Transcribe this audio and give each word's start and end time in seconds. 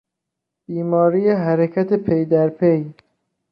بیماری 0.67 1.29
حرکت 1.43 1.93
پیدرپی 1.93 2.93